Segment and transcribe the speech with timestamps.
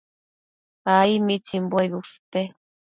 [0.95, 1.11] Ai.
[1.27, 2.41] ¿mitsimbuebi ushpe?